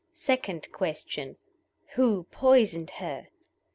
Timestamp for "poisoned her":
2.31-3.27